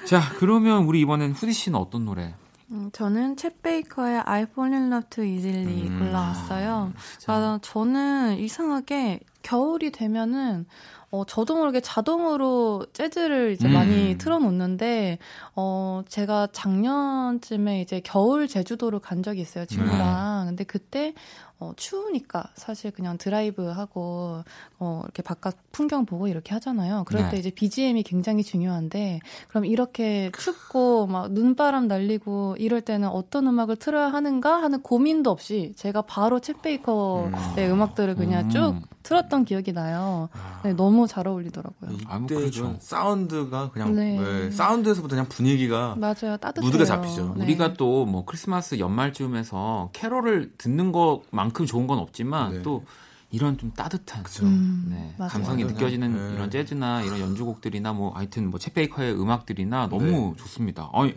[0.05, 2.33] 자, 그러면 우리 이번엔 후디 씨는 어떤 노래?
[2.69, 5.99] 음, 저는 챗 베이커의 I Fall in Love Too Easily 음.
[5.99, 6.93] 골라왔어요.
[7.17, 7.33] 진짜.
[7.33, 10.65] 아, 저는 이상하게 겨울이 되면은
[11.09, 13.73] 어, 저도 모르게 자동으로 재즈를 이제 음.
[13.73, 15.19] 많이 틀어놓는데,
[15.55, 20.41] 어, 제가 작년쯤에 이제 겨울 제주도를 간 적이 있어요, 친구랑.
[20.41, 20.49] 네.
[20.49, 21.13] 근데 그때,
[21.59, 24.43] 어, 추우니까 사실 그냥 드라이브 하고,
[24.79, 27.05] 어, 이렇게 바깥 풍경 보고 이렇게 하잖아요.
[27.05, 27.29] 그럴 네.
[27.29, 33.77] 때 이제 BGM이 굉장히 중요한데, 그럼 이렇게 춥고 막 눈바람 날리고 이럴 때는 어떤 음악을
[33.77, 37.81] 틀어야 하는가 하는 고민도 없이 제가 바로 챗 베이커의 음.
[37.81, 38.49] 악들을 그냥 음.
[38.49, 40.27] 쭉 틀었던 기억이 나요.
[40.63, 41.91] 네, 너무 잘 어울리더라고요.
[42.07, 42.51] 아, 뭐 이때 그렇죠.
[42.51, 44.19] 좀 사운드가 그냥 네.
[44.19, 46.35] 네, 사운드에서부터 그냥 분위기가 맞아요.
[46.39, 46.65] 따뜻해요.
[46.65, 47.33] 무드가 잡히죠.
[47.37, 47.43] 네.
[47.45, 52.61] 우리가 또 뭐 크리스마스 연말쯤에서 캐롤을 듣는 것만큼 좋은 건 없지만 네.
[52.61, 52.83] 또
[53.31, 55.13] 이런 좀 따뜻한 음, 네.
[55.27, 55.73] 감성이 맞아요.
[55.75, 56.33] 느껴지는 네.
[56.35, 60.33] 이런 재즈나 이런 연주곡들이나 뭐 하여튼 뭐 챗베이커의 음악들이나 너무 네.
[60.37, 60.89] 좋습니다.
[60.93, 61.13] 아니,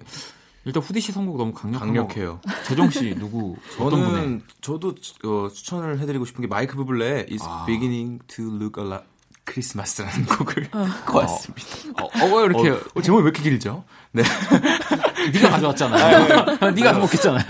[0.70, 2.38] 일단 후디 씨 선곡 너무 강력한 강력해요.
[2.40, 2.50] 거.
[2.64, 4.40] 재정 씨 누구 어떤 분의?
[4.60, 7.64] 저도 어, 추천을 해드리고 싶은 게 마이크 부블레의 It's 아.
[7.66, 9.04] Beginning to Look a Lot
[9.50, 11.66] Christmas라는 곡을 갖고 왔습니다.
[12.00, 13.82] 어, 어, 왜 이렇게 어, 어, 제목이 왜 이렇게 길죠?
[14.12, 14.22] 네.
[15.34, 16.70] 네가 가져왔잖아요.
[16.74, 17.44] 네가 선곡했잖아요.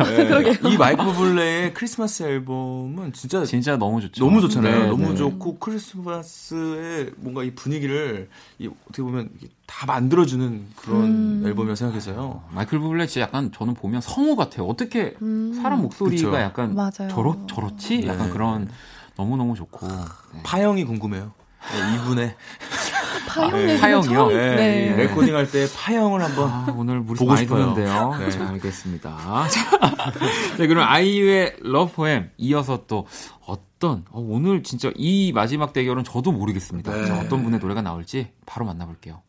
[0.71, 4.25] 이 마이크 부블레의 크리스마스 앨범은 진짜 진짜 너무 좋죠.
[4.25, 4.81] 너무 좋잖아요.
[4.81, 5.15] 네, 너무 네.
[5.17, 9.31] 좋고 크리스마스의 뭔가 이 분위기를 이 어떻게 보면
[9.67, 11.43] 다 만들어주는 그런 음.
[11.45, 12.43] 앨범이라고 생각해서요.
[12.51, 14.67] 마이클 부블레 진짜 약간 저는 보면 성우 같아요.
[14.67, 15.59] 어떻게 음.
[15.61, 16.41] 사람 목소리가 그쵸.
[16.41, 17.09] 약간 맞아요.
[17.11, 18.07] 저렇 저렇지?
[18.07, 18.33] 약간 네.
[18.33, 18.69] 그런
[19.17, 19.87] 너무 너무 좋고.
[19.87, 20.43] 네.
[20.43, 21.33] 파형이 궁금해요.
[21.73, 22.35] 네, 이분의
[23.29, 23.59] 파형 네.
[23.63, 24.13] 얘기는 파형이요?
[24.15, 24.87] 처음 네, 네.
[24.87, 27.75] 이 레코딩 할 때 파형을 한번 아, 오늘 무리 보고 많이 싶어요.
[27.75, 28.15] 드는데요.
[28.19, 28.31] 네.
[28.31, 29.17] 자, 알겠습니다.
[29.49, 29.71] 자,
[30.59, 33.07] 네, 그럼 아이유의 Love Poem 이어서 또
[33.47, 36.95] 어떤 어, 오늘 진짜 이 마지막 대결은 저도 모르겠습니다.
[36.95, 37.07] 네.
[37.07, 39.23] 자, 어떤 분의 노래가 나올지 바로 만나볼게요.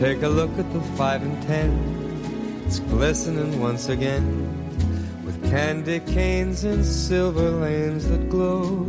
[0.00, 1.70] Take a look at the five and ten.
[2.64, 4.24] It's glistening once again
[5.26, 8.86] with candy canes and silver lanes that glow.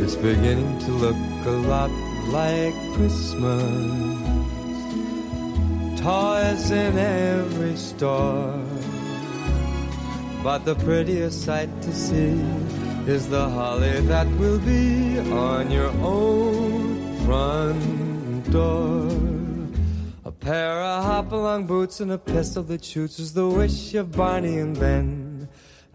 [0.00, 1.90] It's beginning to look a lot
[2.28, 3.62] like Christmas.
[6.00, 8.58] Toys in every store.
[10.42, 12.40] But the prettiest sight to see
[13.06, 19.35] is the holly that will be on your own front door.
[20.46, 24.78] Pair of hop-along boots and a pistol that shoots is the wish of Barney and
[24.78, 25.48] Ben.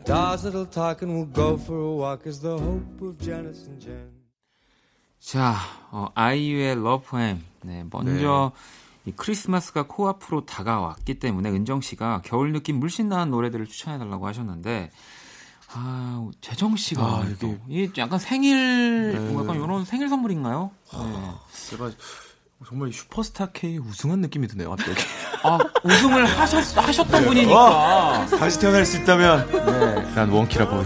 [0.04, 3.80] Dolls that'll talk and we'll go for a walk is the hope of Janice and
[3.80, 4.12] Jen.
[5.22, 5.56] 자,
[5.92, 7.42] 어, 아이유의 Love Poem.
[7.64, 8.52] 네, 먼저
[9.06, 14.92] 이 크리스마스가 코앞으로 다가왔기 때문에 은정 씨가 겨울 느낌 물씬 나는 노래들을 추천해 달라고 하셨는데
[15.74, 19.32] 아, 재정 씨가 아, 또 이게- 이게 약간 생일 네.
[19.32, 20.72] 뭐 약간 이런 생일 선물인가요?
[20.92, 21.32] 네.
[21.70, 21.90] 제가
[22.67, 24.69] 정말 슈퍼스타 K 우승한 느낌이 드네요.
[24.69, 25.02] 갑자기.
[25.43, 28.28] 아, 우승을 하셨 하셨던 분이니까.
[28.38, 30.13] 다시 태어날 수 있다면 네.
[30.15, 30.82] 난 원키라 보이.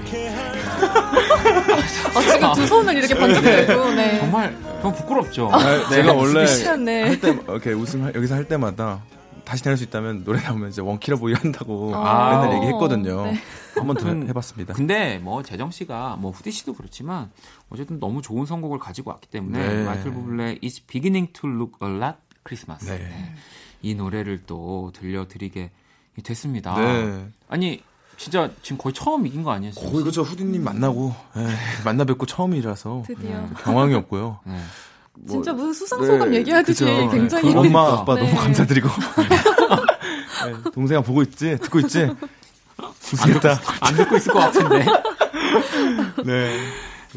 [2.15, 4.19] 어, 지금 두 손을 이렇게 번쩍 들고 네.
[4.19, 5.49] 정말 너무 부끄럽죠.
[5.53, 7.03] 아, 제가 원래 네.
[7.03, 9.01] 할 때 이렇게 우승 여기서 할 때마다
[9.45, 12.41] 다시 태어날 수 있다면 노래 나오면 이제 원키라 보이 한다고 아.
[12.41, 13.25] 맨날 얘기했거든요.
[13.25, 13.38] 네.
[13.75, 14.73] 한번더 아무튼 해봤습니다.
[14.73, 17.31] 근데 뭐 재정 씨가 뭐 후디 씨도 그렇지만
[17.69, 19.84] 어쨌든 너무 좋은 선곡을 가지고 왔기 때문에 네.
[19.86, 22.97] 마이클 부블레 It's Beginning to Look a Lot Christmas 네.
[22.97, 23.36] 네.
[23.81, 25.71] 이 노래를 또 들려드리게
[26.23, 26.79] 됐습니다.
[26.79, 27.27] 네.
[27.47, 27.84] 아니
[28.17, 29.73] 진짜 지금 거의 처음 이긴 거 아니에요?
[29.73, 31.47] 거의 그저 후디님 만나고 에,
[31.84, 33.41] 만나 뵙고 처음이라서 드디어.
[33.41, 34.39] 네, 경황이 없고요.
[35.17, 35.23] 네.
[35.25, 37.10] 뭐, 진짜 무슨 수상 소감 네, 얘기하듯이 그죠.
[37.12, 37.93] 굉장히 네, 엄마.
[37.99, 38.21] 아빠 네.
[38.28, 38.89] 너무 감사드리고
[40.45, 42.10] 네, 동생아 보고 있지 듣고 있지
[43.13, 43.60] 우승했다.
[43.82, 44.86] 안 듣고 있을 것 같은데.
[46.25, 46.58] 네.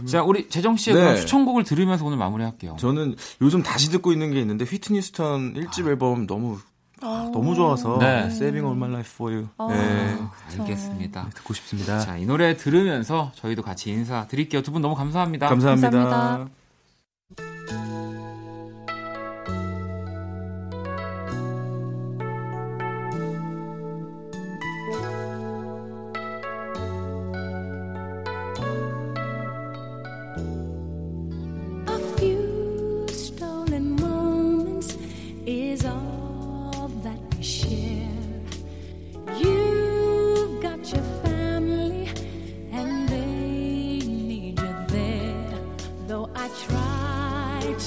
[0.06, 1.16] 자, 우리 재정 씨의 네.
[1.16, 2.76] 추천곡을 들으면서 오늘 마무리할게요.
[2.78, 6.58] 저는 요즘 다시 듣고 있는 게 있는데 휘트니 스턴 1집 앨범 너무
[7.00, 8.24] 아, 너무 좋아서 네.
[8.26, 9.66] Saving All My Life For You 아.
[9.70, 10.18] 네,
[10.61, 11.30] 알겠습니다.
[11.34, 11.98] 듣고 싶습니다.
[12.00, 14.62] 자, 이 노래 들으면서 저희도 같이 인사드릴게요.
[14.62, 15.48] 두 분 너무 감사합니다.
[15.48, 15.90] 감사합니다.
[15.90, 16.57] 감사합니다.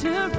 [0.02, 0.32] to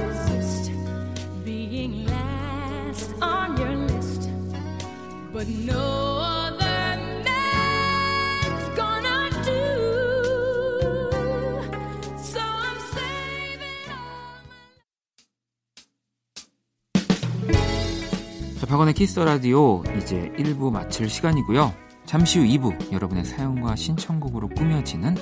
[18.73, 21.71] 박원의 키스 라디오 이제 1부 마칠 시간이고요.
[22.05, 25.15] 잠시 후 2부 여러분의 사연과 신청곡으로 꾸며지는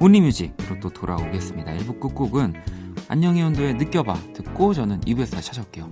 [0.00, 1.72] 온리뮤직으로 또 돌아오겠습니다.
[1.78, 2.52] 1부 끝곡은
[3.12, 5.88] 안녕의 온도에 느껴봐 듣고 저는 2부에서 다시 찾아올게요.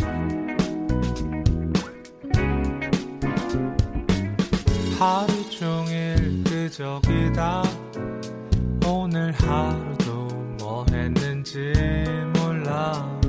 [5.00, 7.64] 하루 종일 끄적이다.
[8.87, 10.28] 오늘 하루도
[10.61, 11.72] 뭐 했는지
[12.35, 13.20] 몰라.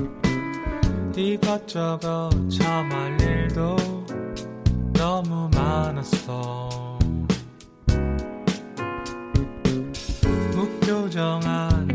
[1.16, 3.76] 이것저것 참할 일도
[4.92, 6.96] 너무 많았어.
[10.54, 11.89] 무표정한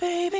[0.00, 0.39] Baby,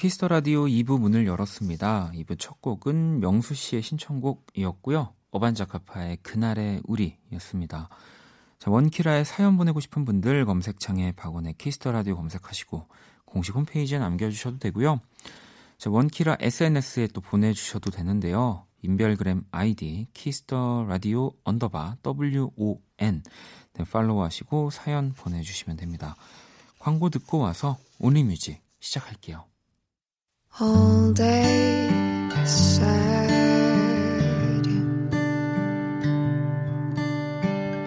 [0.00, 2.12] Kiss the Radio 2부 문을 열었습니다.
[2.14, 5.12] 2부 첫 곡은 명수 씨의 신청곡이었고요.
[5.30, 7.90] 어반자카파의 그날의 우리였습니다.
[8.58, 12.88] 자, 원키라에 사연 보내고 싶은 분들 검색창에 박원의 Kiss the Radio 검색하시고
[13.26, 15.00] 공식 홈페이지에 남겨주셔도 되고요.
[15.76, 18.64] 자, 원키라 SNS에 또 보내주셔도 되는데요.
[18.80, 22.78] 인별그램 아이디 Kiss the Radio 언더바 WON
[23.74, 26.16] 네, 팔로우하시고 사연 보내주시면 됩니다.
[26.78, 29.49] 광고 듣고 와서 온리뮤직 시작할게요.
[30.59, 31.89] all day
[32.29, 33.35] beside
[34.65, 35.09] you,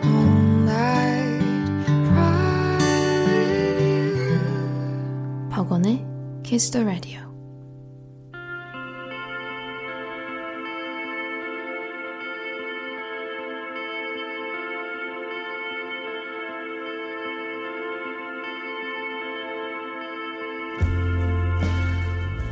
[0.05, 2.79] all night cry
[3.27, 4.41] with you.
[5.51, 6.05] 박원의
[6.43, 7.22] Kiss the Radio.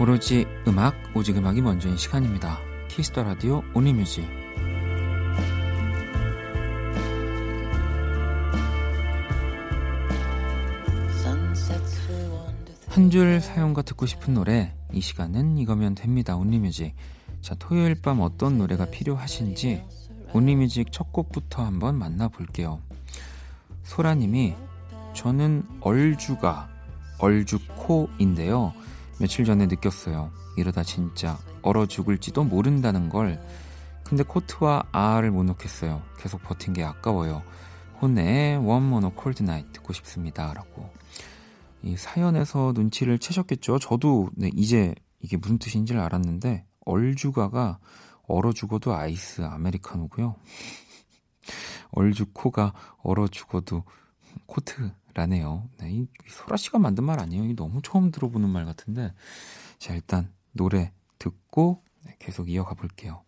[0.01, 2.57] 오로지 음악, 오직 음악이 먼저인 시간입니다.
[2.87, 4.27] Kiss the Radio Only Music.
[12.87, 16.35] 한 줄 사연과 듣고 싶은 노래 이 시간은 이거면 됩니다.
[16.35, 16.95] Only Music.
[17.41, 19.83] 자 토요일 밤 어떤 노래가 필요하신지
[20.33, 22.81] Only Music 첫 곡부터 한번 만나볼게요.
[23.83, 24.55] 소라님이
[25.13, 26.69] 저는 얼주가
[27.19, 28.73] 얼주코인데요.
[29.19, 30.31] 며칠 전에 느꼈어요.
[30.57, 33.41] 이러다 진짜 얼어 죽을지도 모른다는 걸.
[34.03, 36.01] 근데 코트와 아를 못 놓겠어요.
[36.17, 37.43] 계속 버틴 게 아까워요.
[38.01, 40.53] 혼내의 More Cold Night 듣고 싶습니다.
[40.53, 40.89] 라고.
[41.83, 43.79] 이 사연에서 눈치를 채셨겠죠?
[43.79, 47.79] 저도 네, 이제 이게 무슨 뜻인지를 알았는데 얼주가가
[48.27, 50.35] 얼어 죽어도 아이스 아메리카노고요.
[51.91, 53.83] 얼주코가 얼어 죽어도
[54.45, 55.69] 코트 라네요.
[55.77, 57.45] 네, 이 소라 씨가 만든 말 아니에요.
[57.45, 59.13] 이 너무 처음 들어보는 말 같은데.
[59.77, 63.23] 자, 일단 노래 듣고 네, 계속 이어가 볼게요.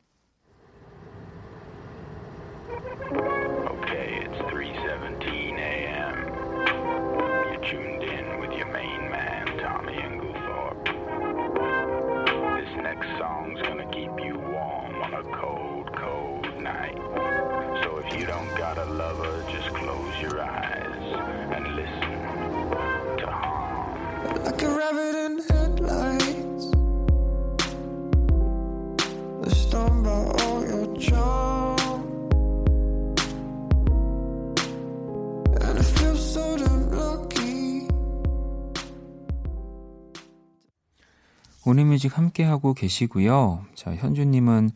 [42.03, 43.65] Music 함께하고 계시고요.
[43.75, 44.71] 자, 현주님은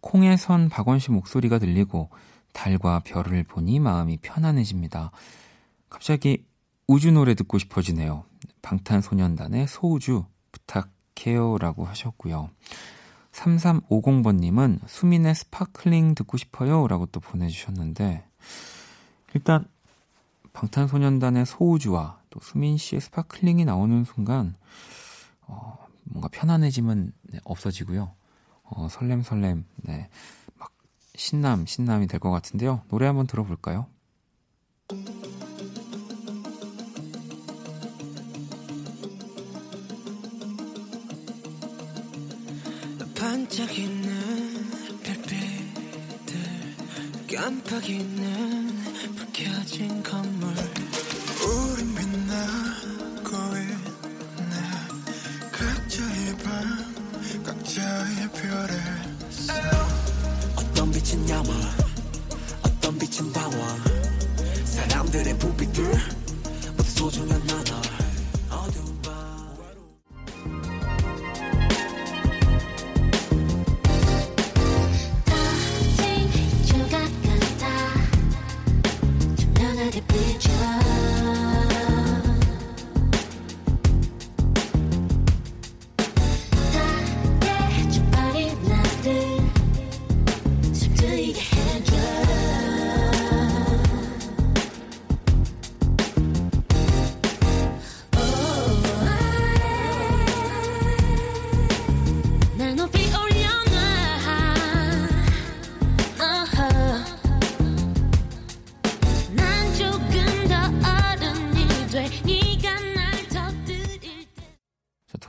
[0.00, 2.08] 콩에선 박원 씨 목소리가 들리고
[2.52, 5.10] 달과 별을 보니 마음이 편안해집니다.
[5.90, 6.44] 갑자기
[6.86, 8.24] 우주 노래 듣고 싶어지네요.
[8.62, 12.50] 방탄소년단의 소우주 부탁해요 라고 하셨고요.
[13.32, 16.86] 3350번님은 수민의 Sparkling 듣고 싶어요.
[16.86, 18.24] 라고 또 보내주셨는데,
[19.34, 19.64] 일단,
[20.52, 24.54] 방탄소년단의 소우주와 또 수민 씨의 Sparkling이 나오는 순간,
[25.46, 25.81] 어,
[26.12, 28.14] 뭔가 편안해짐은 네, 없어지고요.
[28.64, 30.08] 어, 설렘 설렘, 네.
[30.58, 30.70] 막,
[31.14, 32.82] 신남, 신남이 될 것 같은데요.
[32.88, 33.86] 노래 한번 들어볼까요?
[43.14, 46.36] 반짝이는 별빛들
[47.34, 48.68] 깜빡이는
[49.16, 50.54] 불 켜진 건물
[57.62, 59.52] 방 각자의 별에서.
[60.56, 61.54] 어떤 빛은 야망
[62.62, 63.78] 어떤 빛은 방황
[64.64, 65.84] 사람들의 부비들
[66.76, 68.01] 모두 소중한 나눠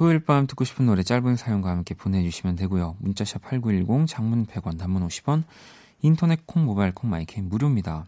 [0.03, 2.97] 토요일 밤 듣고 싶은 노래 짧은 사연과 함께 보내주시면 되고요.
[2.99, 5.45] 문자샵 8910, 장문 100원, 단문 50원,
[6.01, 8.05] 인터넷 콩, 모바일 콩, My K는 무료입니다.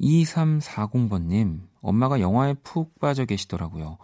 [0.00, 3.98] 2340번님, 엄마가 영화에 푹 빠져 계시더라고요.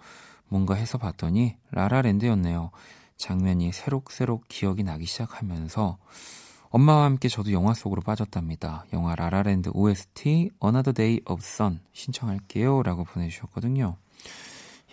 [0.49, 2.73] 뭔가 해서 봤더니 La La Land였네요.
[3.17, 5.99] 장면이 새록새록 기억이 나기 시작하면서
[6.71, 8.85] 엄마와 함께 저도 영화 속으로 빠졌답니다.
[8.93, 12.83] 영화 La La Land OST Another Day of Sun 신청할게요.
[12.83, 13.97] 라고 보내주셨거든요.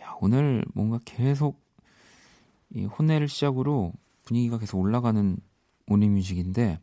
[0.04, 1.63] 야, 오늘 뭔가 계속
[2.74, 5.38] 이 혼내를 시작으로 분위기가 계속 올라가는
[5.86, 6.80] 모닝뮤직인데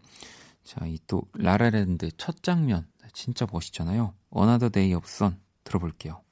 [0.63, 4.15] 자, 이 또 라라랜드 첫 장면 진짜 멋있잖아요.
[4.71, 6.23] Day of Sun 들어볼게요.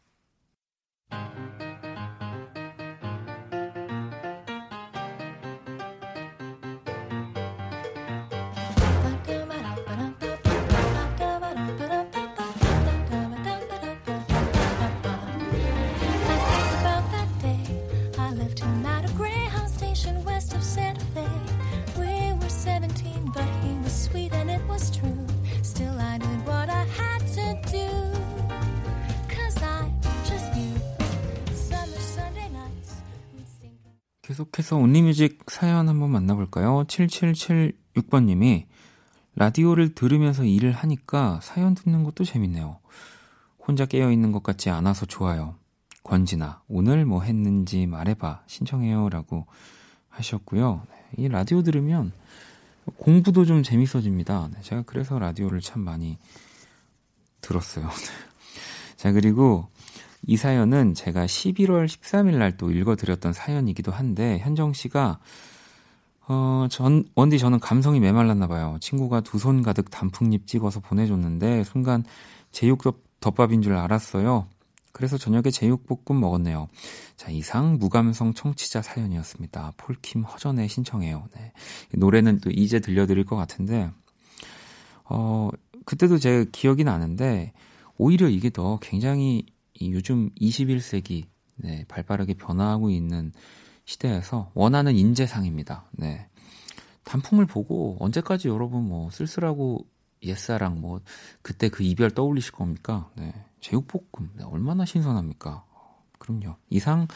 [34.29, 36.85] 계속해서 온리뮤직 사연 한번 만나볼까요?
[36.87, 38.67] 7776번님이
[39.35, 42.79] 라디오를 들으면서 일을 하니까 사연 듣는 것도 재밌네요.
[43.59, 45.55] 혼자 깨어있는 것 같지 않아서 좋아요.
[46.03, 48.43] 권진아, 오늘 뭐 했는지 말해봐.
[48.47, 49.09] 신청해요.
[49.09, 49.47] 라고
[50.11, 50.83] 하셨고요.
[50.91, 52.13] 네, 이 라디오 들으면
[52.99, 54.51] 공부도 좀 재밌어집니다.
[54.53, 56.19] 네, 제가 그래서 라디오를 참 많이
[57.41, 57.89] 들었어요.
[58.97, 59.71] 자, 그리고
[60.29, 65.21] 이 사연은 제가 11월 13일 날 또 읽어드렸던 사연이기도 한데, 현정 씨가,
[66.29, 68.77] 어, 전, 원디 저는 감성이 메말랐나 봐요.
[68.83, 72.05] 친구가 두 손 가득 단풍잎 찍어서 보내줬는데, 순간
[72.53, 74.47] 제육덮밥인 줄 알았어요.
[74.93, 76.69] 그래서 저녁에 제육볶음 먹었네요.
[77.17, 79.73] 자, 이상 무감성 청취자 사연이었습니다.
[79.79, 81.27] 폴킴 허전에 신청해요.
[81.37, 81.53] 네.
[81.95, 83.91] 노래는 또 이제 들려드릴 것 같은데,
[85.05, 85.49] 어,
[85.87, 87.55] 그때도 제 기억이 나는데,
[87.97, 89.47] 오히려 이게 더 굉장히
[89.81, 91.27] 이 요즘 21세기,
[91.57, 93.33] 네, 발빠르게 변화하고 있는
[93.85, 95.85] 시대에서 원하는 인재상입니다.
[95.93, 96.29] 네.
[97.05, 99.87] 단풍을 보고 언제까지 여러분 뭐 쓸쓸하고
[100.23, 101.01] 옛사랑 뭐
[101.43, 103.11] 그때 그 이별 떠올리실 겁니까?
[103.15, 103.33] 네.
[103.61, 105.65] 제육볶음 네, 얼마나 신선합니까?
[106.19, 106.57] 그럼요.
[106.71, 107.09] 이상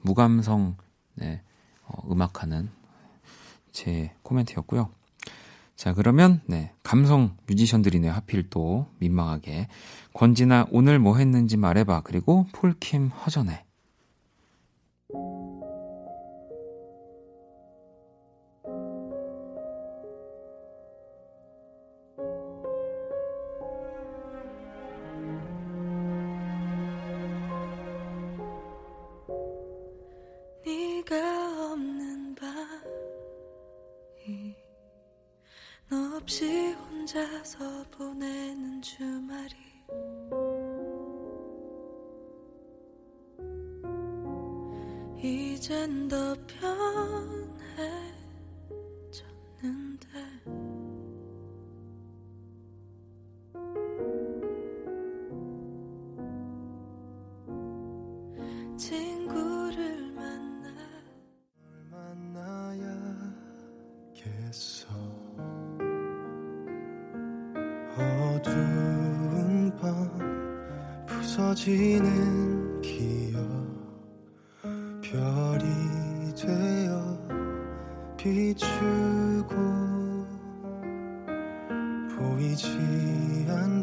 [0.00, 0.76] 무감성
[1.14, 1.42] 네,
[1.84, 2.70] 어, 음악하는
[3.70, 4.90] 제 코멘트였고요.
[5.78, 8.10] 자 그러면 네 감성 뮤지션들이네요.
[8.10, 9.68] 하필 또 민망하게
[10.12, 12.00] 권진아 오늘 뭐 했는지 말해봐.
[12.02, 13.64] 그리고 폴킴 허전해.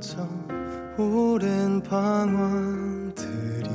[0.06, 3.70] 않던 오랜 방황들이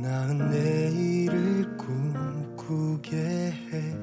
[0.00, 3.96] 나은 내일을 꿈꾸게 해.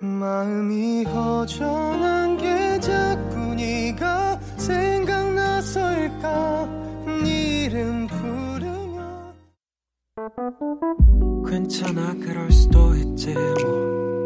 [0.00, 6.26] 마음이 허전한 게 자꾸 네가 생각나서일까?
[7.24, 9.34] 네 이름 부르면
[11.44, 14.25] 괜찮아 그럴 수도 있지 뭐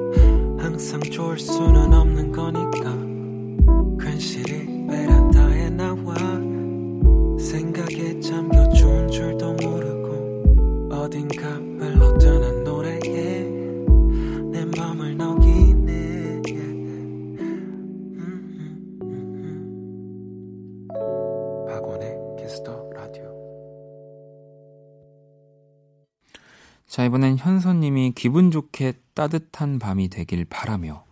[0.81, 2.97] 항상 좋을 수는 없는 거니까.
[4.03, 6.15] 괜시리 베란다에 나와.
[7.39, 12.40] 생각에 잠겨 좋은 줄도 모르고 어딘가 흘러드
[27.01, 31.07] 자, 이번엔 현서님이 기분 좋게 따뜻한 밤이 되길 바라며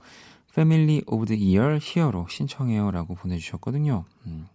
[0.54, 4.04] Family of the Year Hero 신청해요 라고 보내주셨거든요.
[4.26, 4.46] 음,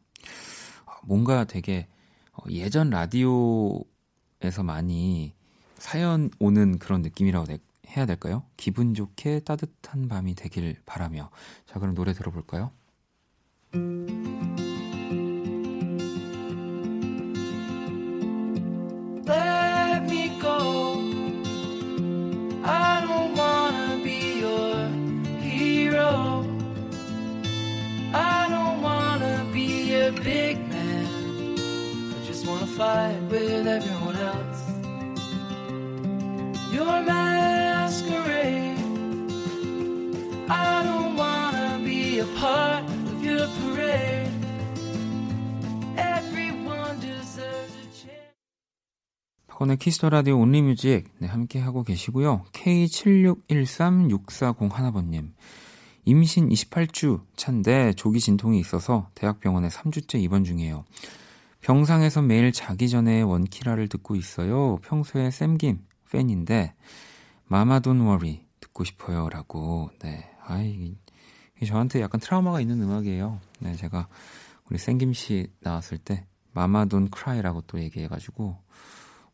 [1.01, 1.87] 뭔가 되게
[2.33, 5.33] 어, 예전 라디오에서 많이
[5.79, 7.57] 사연 오는 그런 느낌이라고 내-
[7.87, 8.43] 해야 될까요?
[8.55, 11.31] 기분 좋게 따뜻한 밤이 되길 바라며.
[11.65, 12.69] 자, 그럼 노래 들어볼까요?
[49.83, 52.45] Kiss the Radio Only Music 네, 함께 하고 계시고요.
[52.53, 55.33] K76136401번님
[56.05, 60.85] 임신 28주 차인데 조기 진통이 있어서 대학병원에 3주째 입원 중이에요.
[61.59, 64.77] 병상에서 매일 자기 전에 원키라를 듣고 있어요.
[64.83, 66.75] 평소에 쌤김 팬인데
[67.47, 69.89] Mama Don't Worry 듣고 싶어요라고.
[69.99, 70.29] 네.
[70.45, 70.95] 아이
[71.67, 73.41] 저한테 약간 트라우마가 있는 음악이에요.
[73.59, 74.07] 네, 제가
[74.69, 78.63] 우리 쌤김 씨 나왔을 때 마마 돈 크라이라고 또 얘기해 가지고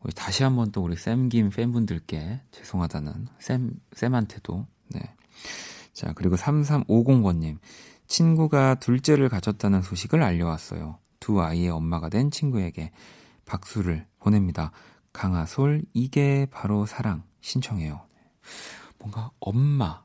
[0.02, 5.00] 우리 다시 한번 또 우리 쌤김 팬분들께 죄송하다는 쌤, 쌤한테도, 네.
[5.92, 7.58] 자, 그리고 3350번님.
[8.06, 10.98] 친구가 둘째를 가졌다는 소식을 알려왔어요.
[11.20, 12.90] 두 아이의 엄마가 된 친구에게
[13.44, 14.72] 박수를 보냅니다.
[15.12, 18.00] 강하솔, 이게 바로 사랑 신청해요.
[18.98, 20.02] 뭔가 엄마,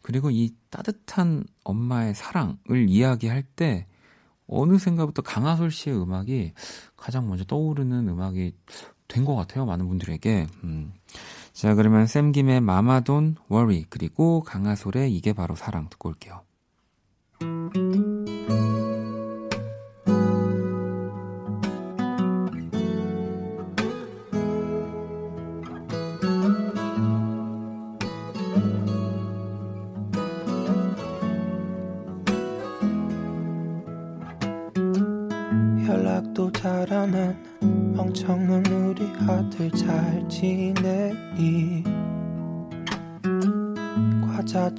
[0.00, 3.86] 그리고 이 따뜻한 엄마의 사랑을 이야기할 때
[4.46, 6.52] 어느샌가부터 강하솔 씨의 음악이
[6.96, 8.54] 가장 먼저 떠오르는 음악이
[9.14, 9.64] 된 것 같아요.
[9.64, 10.46] 많은 분들에게.
[10.64, 10.92] 음.
[11.52, 16.42] 자, 그러면 샘김의 마마돈 워리 그리고 강하솔의 이게 바로 사랑 듣고 올게요.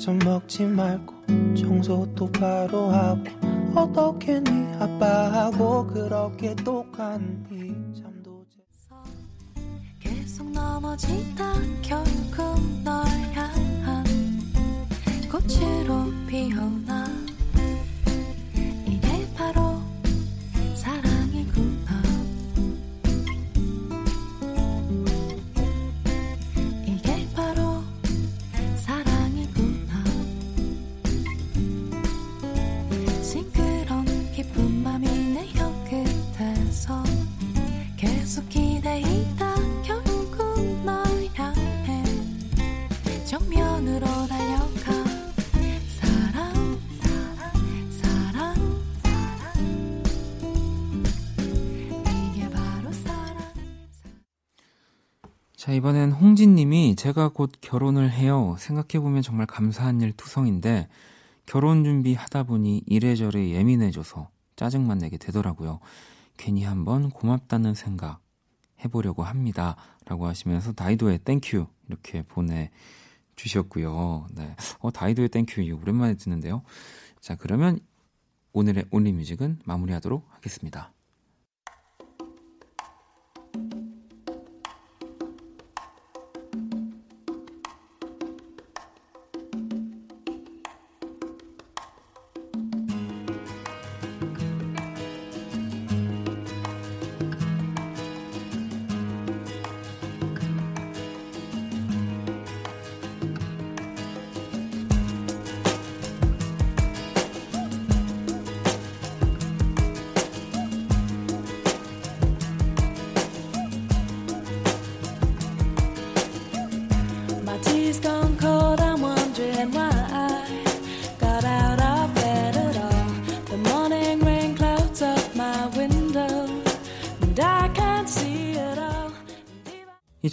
[0.05, 1.15] 좀 먹지 말고
[1.55, 3.23] 청소 똑바로 하고
[3.73, 8.45] 어떻게 네 아빠하고 그렇게 똑같니 잠도
[9.99, 13.03] 계속 넘어지다 결국 널
[13.33, 14.05] 향한
[15.31, 17.24] 꽃으로 피어나
[55.75, 58.55] 이번엔 홍진님이 제가 곧 결혼을 해요.
[58.59, 60.87] 생각해보면 정말 감사한 일 투성인데,
[61.45, 65.79] 결혼 준비 하다 보니 이래저래 예민해져서 짜증만 내게 되더라고요.
[66.37, 68.21] 괜히 한번 고맙다는 생각
[68.83, 69.75] 해보려고 합니다.
[70.05, 72.23] 라고 하시면서 Dido의 Thank You 이렇게
[73.35, 74.27] 주셨고요.
[74.31, 74.55] 네.
[74.79, 76.63] 어, Dido의 Thank You 오랜만에 듣는데요.
[77.19, 77.79] 자, 그러면
[78.53, 80.94] 오늘의 Only Music은 마무리하도록 하겠습니다.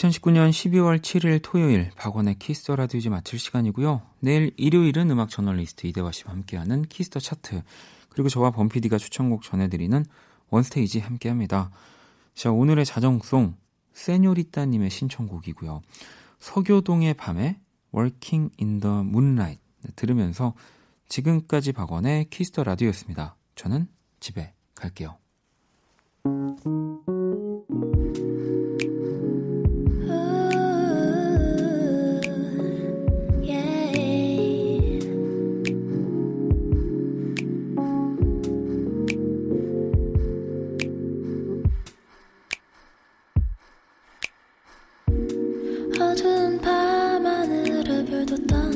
[0.03, 4.03] 2019년 12월 7일 토요일 박원의 Kiss the Radio 이제 마칠 시간이고요.
[4.21, 7.63] 내일 일요일은 음악 저널리스트 이대화 씨와 함께하는 Kiss the Chart
[8.09, 10.05] 그리고 저와 범피디가 추천곡 전해드리는
[10.51, 11.71] 원 Stage 함께합니다.
[12.35, 13.55] 자 오늘의 자정송
[13.93, 15.83] 세뇨리따님의 신청곡이고요.
[16.41, 17.61] 서교동의 밤에
[17.95, 19.61] Working in the Moonlight
[19.95, 20.55] 들으면서
[21.09, 23.37] 지금까지 박원의 Kiss the Radio였습니다.
[23.55, 23.87] 저는
[24.19, 25.19] 집에 갈게요.
[48.33, 48.72] 아직